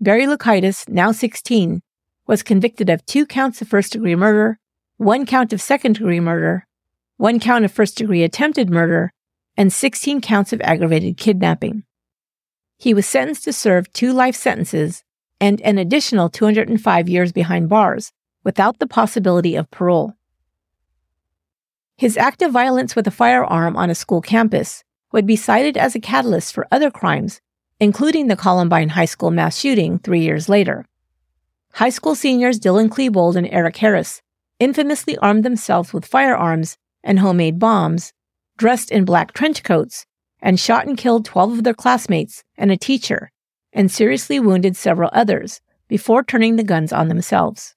[0.01, 1.83] Barry Loukaitis, now 16,
[2.29, 4.61] was convicted of two counts of first degree murder
[4.99, 6.67] one count of second degree murder,
[7.17, 9.13] one count of first degree attempted murder,
[9.57, 11.85] and 16 counts of aggravated kidnapping.
[12.77, 15.05] He was sentenced to serve two life sentences
[15.41, 18.11] and an additional 205 years behind bars
[18.43, 20.15] without the possibility of parole.
[21.97, 24.83] His act of violence with a firearm on a school campus
[25.13, 27.41] would be cited as a catalyst for other crimes,
[27.79, 30.85] including the Columbine High School mass shooting three years later.
[31.75, 34.23] High school seniors Dylan Klebold and Eric Harris
[34.61, 38.13] infamously armed themselves with firearms and homemade bombs,
[38.57, 40.07] dressed in black trench coats,
[40.41, 43.31] and shot and killed 12 of their classmates and a teacher,
[43.73, 47.75] and seriously wounded several others before turning the guns on themselves.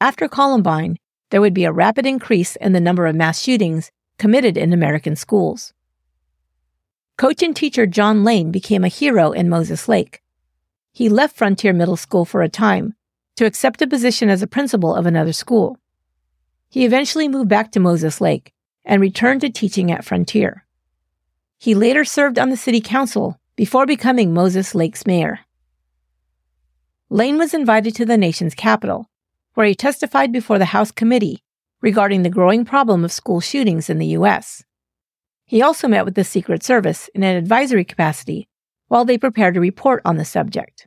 [0.00, 0.98] After Columbine,
[1.30, 5.16] there would be a rapid increase in the number of mass shootings committed in American
[5.16, 5.72] schools.
[7.16, 10.20] Coach and teacher Jon Lane became a hero in Moses Lake.
[10.92, 12.94] He left Frontier Middle School for a time
[13.36, 15.78] to accept a position as a principal of another school.
[16.68, 18.52] He eventually moved back to Moses Lake
[18.84, 20.64] and returned to teaching at Frontier.
[21.58, 25.40] He later served on the city council before becoming Moses Lake's mayor.
[27.08, 29.08] Lane was invited to the nation's capital,
[29.54, 31.42] where he testified before the House committee
[31.80, 34.64] regarding the growing problem of school shootings in the U.S.
[35.44, 38.48] He also met with the Secret Service in an advisory capacity
[38.88, 40.86] while they prepared a report on the subject.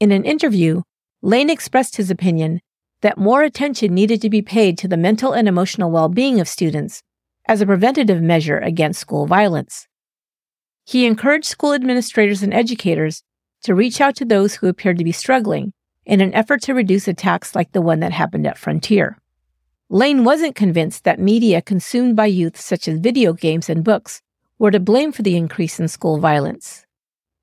[0.00, 0.82] In an interview,
[1.22, 2.60] Lane expressed his opinion
[3.00, 6.48] that more attention needed to be paid to the mental and emotional well being of
[6.48, 7.02] students
[7.46, 9.86] as a preventative measure against school violence.
[10.84, 13.22] He encouraged school administrators and educators
[13.62, 15.72] to reach out to those who appeared to be struggling
[16.04, 19.16] in an effort to reduce attacks like the one that happened at Frontier.
[19.88, 24.22] Lane wasn't convinced that media consumed by youth, such as video games and books,
[24.58, 26.84] were to blame for the increase in school violence.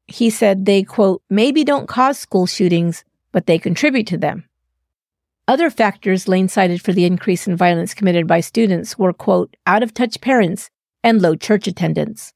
[0.08, 4.46] He said they, quote, maybe don't cause school shootings, but they contribute to them.
[5.48, 9.82] Other factors Lane cited for the increase in violence committed by students were, quote, out
[9.82, 10.70] of touch parents
[11.04, 12.34] and low church attendance.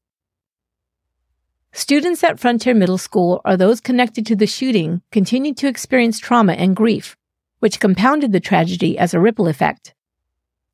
[1.72, 6.52] Students at Frontier Middle School or those connected to the shooting continued to experience trauma
[6.52, 7.16] and grief,
[7.58, 9.94] which compounded the tragedy as a ripple effect.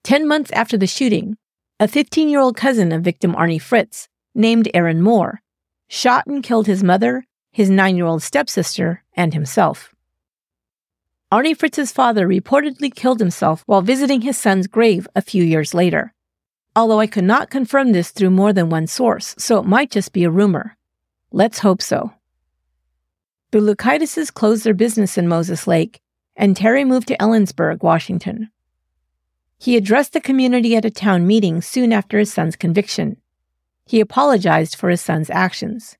[0.02, 1.36] Ten months after the shooting,
[1.78, 5.40] a 15 year old cousin of victim Arnie Fritz, named Aaron Moore,
[5.88, 9.94] shot and killed his mother, his nine year old stepsister, and himself.
[11.32, 16.12] Arnie Fritz's father reportedly killed himself while visiting his son's grave a few years later.
[16.74, 20.12] Although I could not confirm this through more than one source, so it might just
[20.12, 20.76] be a rumor.
[21.30, 22.12] Let's hope so.
[23.52, 26.00] The Loukaitis closed their business in Moses Lake,
[26.34, 28.50] and Terry moved to Ellensburg, Washington.
[29.56, 33.18] He addressed the community at a town meeting soon after his son's conviction.
[33.86, 35.96] He apologized for his son's actions.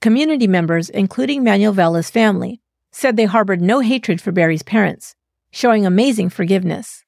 [0.00, 2.60] Community members, including Manuel Vela's family,
[2.96, 5.14] said they harbored no hatred for Barry's parents,
[5.50, 7.04] showing amazing forgiveness.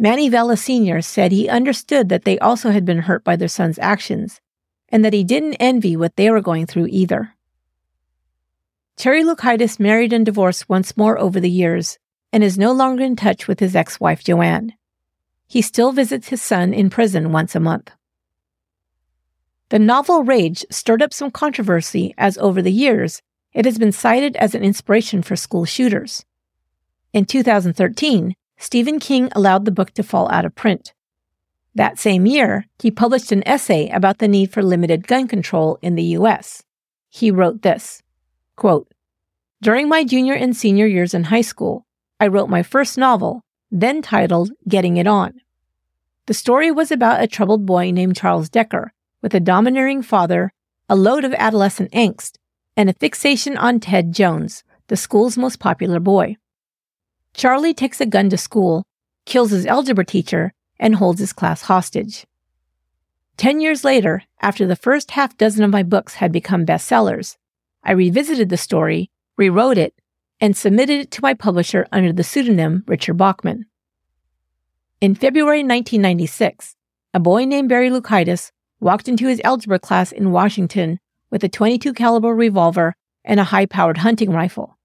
[0.00, 1.00] Manny Vela Sr.
[1.00, 4.40] said he understood that they also had been hurt by their son's actions,
[4.88, 7.36] and that he didn't envy what they were going through either.
[8.96, 12.00] Terry Loukaitis married and divorced once more over the years,
[12.32, 14.72] and is no longer in touch with his ex wife Joanne.
[15.46, 17.92] He still visits his son in prison once a month.
[19.68, 23.22] The novel Rage stirred up some controversy as over the years
[23.56, 26.26] it has been cited as an inspiration for school shooters.
[27.14, 30.92] In 2013, Stephen King allowed the book to fall out of print.
[31.74, 35.94] That same year, he published an essay about the need for limited gun control in
[35.94, 36.64] the U.S.
[37.08, 38.02] He wrote this
[38.56, 38.92] quote,
[39.62, 41.86] During my junior and senior years in high school,
[42.20, 45.32] I wrote my first novel, then titled Getting It On.
[46.26, 48.92] The story was about a troubled boy named Charles Decker,
[49.22, 50.52] with a domineering father,
[50.90, 52.36] a load of adolescent angst,
[52.76, 56.36] and a fixation on Ted Jones, the school's most popular boy.
[57.34, 58.84] Charlie takes a gun to school,
[59.24, 62.26] kills his algebra teacher, and holds his class hostage.
[63.36, 67.36] Ten years later, after the first half dozen of my books had become bestsellers,
[67.82, 69.94] I revisited the story, rewrote it,
[70.40, 73.66] and submitted it to my publisher under the pseudonym Richard Bachman.
[75.00, 76.76] In February 1996,
[77.12, 78.50] a boy named Barry Loukaitis
[78.80, 80.98] walked into his algebra class in Washington
[81.30, 84.78] with a 22 caliber revolver and a high-powered hunting rifle.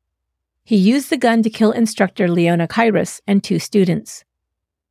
[0.63, 4.23] He used the gun to kill instructor Leona Caires and two students.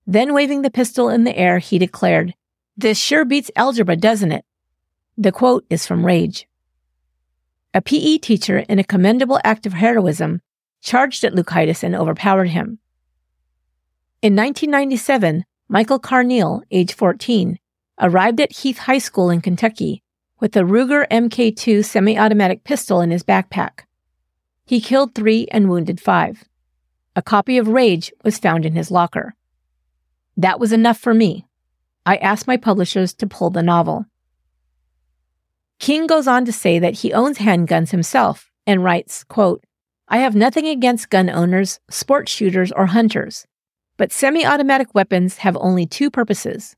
[0.07, 2.35] Then waving the pistol in the air, he declared,
[2.77, 4.45] This sure beats algebra, doesn't it?
[5.17, 6.47] The quote is from Rage.
[7.75, 10.41] A PE teacher, in a commendable act of heroism,
[10.83, 12.79] charged at Loukaitis and overpowered him.
[14.23, 17.59] In 1997, Michael Carneal, age 14,
[18.01, 20.03] arrived at Heath High School in Kentucky
[20.41, 23.85] with a Ruger MK2 semi automatic pistol in his backpack.
[24.65, 26.45] He killed three and wounded five.
[27.15, 29.35] A copy of Rage was found in his locker.
[30.37, 31.47] That was enough for me.
[32.07, 34.07] I asked my publishers to pull the novel.
[35.79, 39.65] King goes on to say that he owns handguns himself and writes, quote,
[40.09, 43.47] I have nothing against gun owners, sports shooters, or hunters,
[43.97, 46.77] but semi automatic weapons have only two purposes.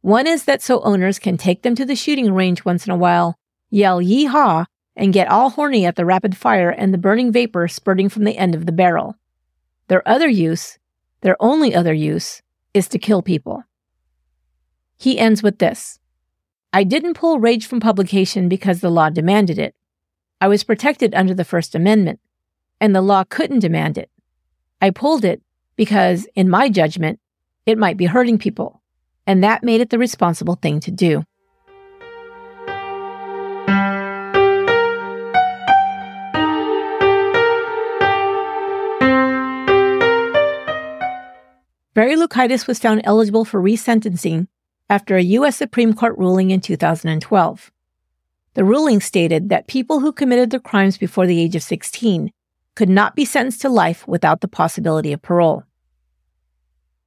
[0.00, 2.96] One is that so owners can take them to the shooting range once in a
[2.96, 3.38] while,
[3.70, 8.08] yell yee-haw, and get all horny at the rapid fire and the burning vapor spurting
[8.08, 9.16] from the end of the barrel.
[9.88, 10.78] Their other use,
[11.20, 12.42] their only other use,
[12.74, 13.64] is to kill people.
[14.96, 15.98] He ends with this
[16.72, 19.74] I didn't pull Rage from publication because the law demanded it.
[20.40, 22.20] I was protected under the First Amendment
[22.80, 24.10] and the law couldn't demand it.
[24.80, 25.42] I pulled it
[25.76, 27.20] because, in my judgment,
[27.66, 28.82] it might be hurting people,
[29.28, 31.22] and that made it the responsible thing to do.
[41.92, 44.46] Barry Loukaitis was found eligible for resentencing
[44.88, 45.56] after a U.S.
[45.56, 47.70] Supreme Court ruling in 2012.
[48.54, 52.32] The ruling stated that people who committed their crimes before the age of 16
[52.76, 55.64] could not be sentenced to life without the possibility of parole.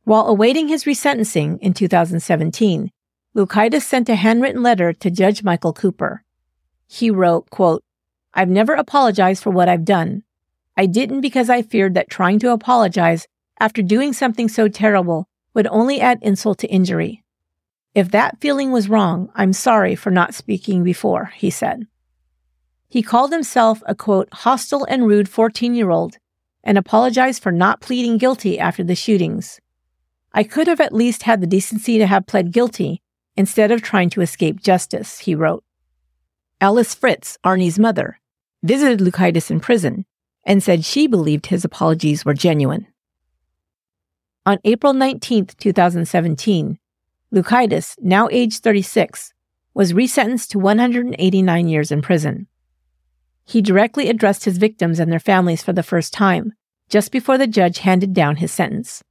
[0.03, 2.91] While awaiting his resentencing in 2017,
[3.35, 6.23] Loukaitis sent a handwritten letter to Judge Michael Cooper.
[6.87, 7.83] He wrote, quote,
[8.33, 10.23] I've never apologized for what I've done.
[10.75, 13.27] I didn't because I feared that trying to apologize
[13.59, 17.23] after doing something so terrible would only add insult to injury.
[17.93, 21.87] If that feeling was wrong, I'm sorry for not speaking before, he said.
[22.89, 26.17] He called himself a quote, hostile and rude 14 year old
[26.63, 29.59] and apologized for not pleading guilty after the shootings.
[30.33, 33.01] I could have at least had the decency to have pled guilty
[33.35, 35.63] instead of trying to escape justice, he wrote.
[36.59, 38.19] Alice Fritz, Arnie's mother,
[38.63, 40.05] visited Loukaitis in prison
[40.45, 42.87] and said she believed his apologies were genuine.
[44.45, 46.79] On April 19, 2017,
[47.33, 49.33] Loukaitis, now aged 36,
[49.73, 52.47] was resentenced to 189 years in prison.
[53.45, 56.53] He directly addressed his victims and their families for the first time,
[56.89, 59.03] just before the judge handed down his sentence.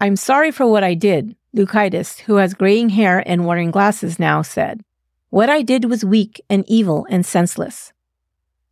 [0.00, 4.42] I'm sorry for what I did, Loukaitis, who has graying hair and wearing glasses now,
[4.42, 4.82] said.
[5.30, 7.92] What I did was weak and evil and senseless.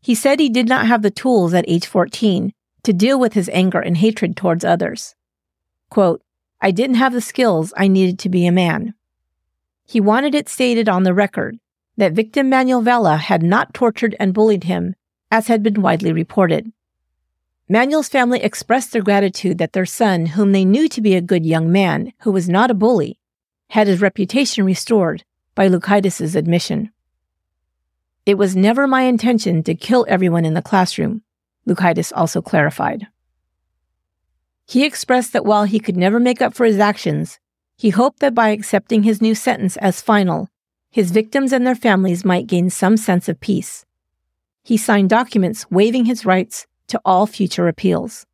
[0.02, 2.52] He said he did not have the tools at age 14
[2.82, 5.14] to deal with his anger and hatred towards others.
[5.88, 6.22] Quote,
[6.60, 8.92] I didn't have the skills I needed to be a man.
[9.86, 11.58] He wanted it stated on the record
[11.96, 14.94] that victim Manuel Vela had not tortured and bullied him,
[15.30, 16.70] as had been widely reported.
[17.68, 21.46] Manuel's family expressed their gratitude that their son, whom they knew to be a good
[21.46, 23.18] young man who was not a bully,
[23.70, 26.90] had his reputation restored by Loukaitis' admission.
[28.26, 31.22] It was never my intention to kill everyone in the classroom,
[31.66, 33.06] Loukaitis also clarified.
[34.66, 37.38] He expressed that while he could never make up for his actions,
[37.76, 40.48] he hoped that by accepting his new sentence as final,
[40.90, 43.86] his victims and their families might gain some sense of peace.
[44.62, 48.26] He signed documents waiving his rights to all future appeals.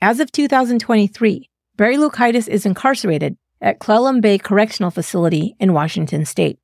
[0.00, 6.58] As of 2023, Barry Loukaitis is incarcerated at Clallam Bay Correctional Facility in Washington state.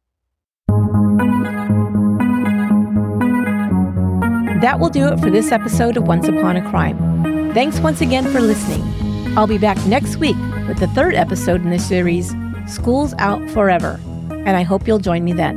[4.61, 7.53] That will do it for this episode of Once Upon a Crime.
[7.53, 8.83] Thanks once again for listening.
[9.37, 10.37] I'll be back next week
[10.69, 12.35] with the third episode in the series,
[12.67, 14.01] School's Out Forever
[14.47, 15.57] and I hope you'll join me then.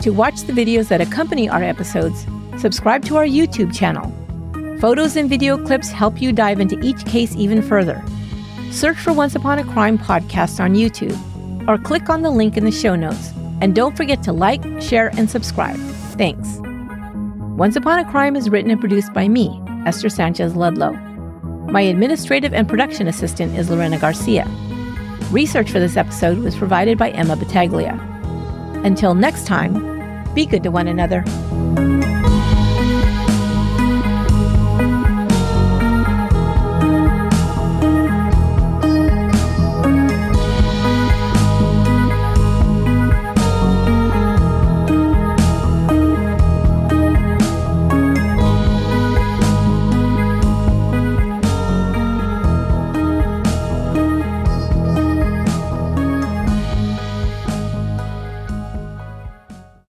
[0.00, 2.26] To watch the videos that accompany our episodes,
[2.58, 4.12] subscribe to our YouTube channel.
[4.80, 8.02] Photos and video clips help you dive into each case even further.
[8.70, 11.16] Search for Once Upon a Crime podcast on YouTube
[11.68, 13.30] or click on the link in the show notes.
[13.60, 15.78] And don't forget to like, share, and subscribe.
[16.16, 16.58] Thanks.
[17.56, 20.92] Once Upon a Crime is written and produced by me, Esther Sanchez Ludlow.
[21.70, 24.46] My administrative and production assistant is Lorena Garcia.
[25.30, 27.98] Research for this episode was provided by Emma Battaglia.
[28.84, 31.22] Until next time, be good to one another.